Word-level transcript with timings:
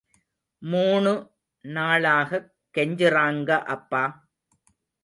மூணு 0.61 1.11
நாளாகக் 1.65 2.49
கெஞ்சுறாங்க 2.77 3.63
அப்பா. 3.67 4.03